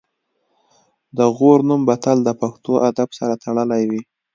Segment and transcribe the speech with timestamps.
[1.17, 4.01] د غور نوم به تل د پښتو ادب سره تړلی وي